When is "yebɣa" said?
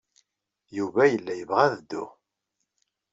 1.35-1.63